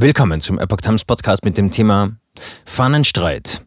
[0.00, 2.12] Willkommen zum Epoch Times Podcast mit dem Thema
[2.64, 3.62] Fahnenstreit.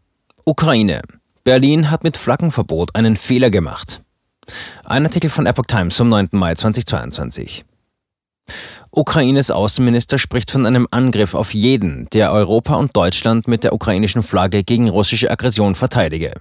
[0.45, 1.01] Ukraine.
[1.43, 4.01] Berlin hat mit Flaggenverbot einen Fehler gemacht.
[4.85, 6.29] Ein Artikel von Epoch Times vom 9.
[6.31, 7.65] Mai 2022.
[8.91, 14.23] Ukraines Außenminister spricht von einem Angriff auf jeden, der Europa und Deutschland mit der ukrainischen
[14.23, 16.35] Flagge gegen russische Aggression verteidige.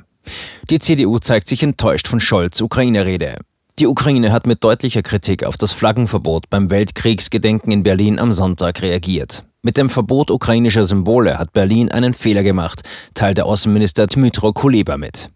[0.71, 3.39] Die CDU zeigt sich enttäuscht von Scholz Ukraine-Rede.
[3.81, 8.83] Die Ukraine hat mit deutlicher Kritik auf das Flaggenverbot beim Weltkriegsgedenken in Berlin am Sonntag
[8.83, 9.43] reagiert.
[9.63, 12.80] Mit dem Verbot ukrainischer Symbole hat Berlin einen Fehler gemacht,
[13.12, 15.29] teilte Außenminister Dmytro Kuleba mit.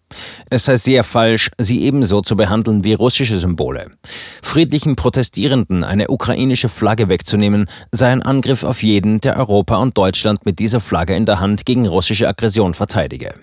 [0.48, 3.90] Es sei sehr falsch, sie ebenso zu behandeln wie russische Symbole.
[4.42, 10.46] Friedlichen Protestierenden eine ukrainische Flagge wegzunehmen, sei ein Angriff auf jeden, der Europa und Deutschland
[10.46, 13.34] mit dieser Flagge in der Hand gegen russische Aggression verteidige.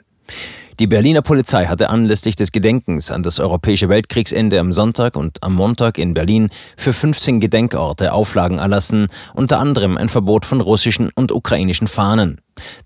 [0.81, 5.53] Die Berliner Polizei hatte anlässlich des Gedenkens an das europäische Weltkriegsende am Sonntag und am
[5.53, 11.31] Montag in Berlin für 15 Gedenkorte Auflagen erlassen, unter anderem ein Verbot von russischen und
[11.31, 12.41] ukrainischen Fahnen.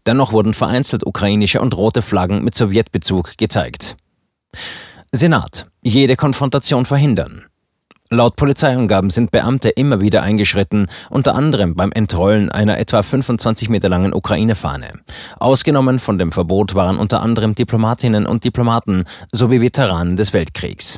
[0.05, 3.95] Dennoch wurden vereinzelt ukrainische und rote Flaggen mit Sowjetbezug gezeigt.
[5.13, 5.65] Senat.
[5.81, 7.45] Jede Konfrontation verhindern.
[8.15, 13.89] Laut Polizeiangaben sind Beamte immer wieder eingeschritten, unter anderem beim Entrollen einer etwa 25 Meter
[13.89, 14.91] langen Ukraine-Fahne.
[15.37, 20.97] Ausgenommen von dem Verbot waren unter anderem Diplomatinnen und Diplomaten sowie Veteranen des Weltkriegs.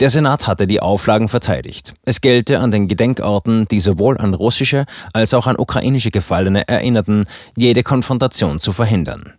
[0.00, 1.92] Der Senat hatte die Auflagen verteidigt.
[2.06, 7.26] Es gelte an den Gedenkorten, die sowohl an russische als auch an ukrainische Gefallene erinnerten,
[7.54, 9.34] jede Konfrontation zu verhindern.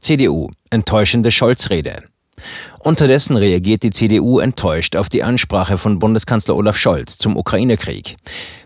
[0.00, 0.48] CDU.
[0.70, 2.09] Enttäuschende Scholz-Rede.
[2.78, 8.16] Unterdessen reagiert die CDU enttäuscht auf die Ansprache von Bundeskanzler Olaf Scholz zum Ukraine-Krieg.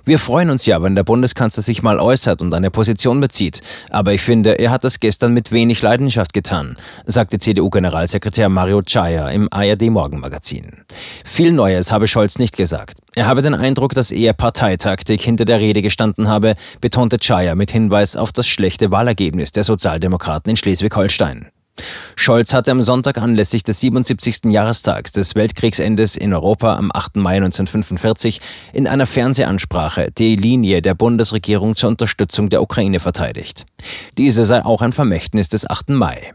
[0.04, 3.62] Wir freuen uns ja, wenn der Bundeskanzler sich mal äußert und eine Position bezieht.
[3.90, 9.30] Aber ich finde, er hat das gestern mit wenig Leidenschaft getan, sagte CDU-Generalsekretär Mario Chaya
[9.30, 10.84] im ARD-Morgenmagazin.
[11.24, 12.98] Viel Neues habe Scholz nicht gesagt.
[13.16, 17.70] Er habe den Eindruck, dass eher Parteitaktik hinter der Rede gestanden habe, betonte Chaya mit
[17.70, 21.48] Hinweis auf das schlechte Wahlergebnis der Sozialdemokraten in Schleswig-Holstein.
[22.16, 24.44] Scholz hatte am Sonntag anlässlich des 77.
[24.52, 27.16] Jahrestags des Weltkriegsendes in Europa am 8.
[27.16, 28.40] Mai 1945
[28.72, 33.66] in einer Fernsehansprache die Linie der Bundesregierung zur Unterstützung der Ukraine verteidigt.
[34.18, 35.90] Diese sei auch ein Vermächtnis des 8.
[35.90, 36.34] Mai.